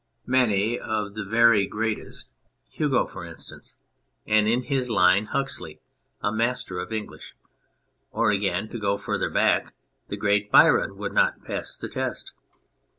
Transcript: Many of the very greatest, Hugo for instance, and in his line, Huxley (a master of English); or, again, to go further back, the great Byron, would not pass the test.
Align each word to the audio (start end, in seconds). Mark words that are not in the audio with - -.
Many 0.25 0.79
of 0.79 1.13
the 1.13 1.23
very 1.23 1.67
greatest, 1.67 2.27
Hugo 2.71 3.05
for 3.05 3.23
instance, 3.23 3.75
and 4.25 4.47
in 4.47 4.63
his 4.63 4.89
line, 4.89 5.25
Huxley 5.27 5.79
(a 6.23 6.31
master 6.31 6.79
of 6.79 6.91
English); 6.91 7.35
or, 8.09 8.31
again, 8.31 8.67
to 8.69 8.79
go 8.79 8.97
further 8.97 9.29
back, 9.29 9.75
the 10.07 10.17
great 10.17 10.51
Byron, 10.51 10.97
would 10.97 11.13
not 11.13 11.43
pass 11.45 11.77
the 11.77 11.87
test. 11.87 12.33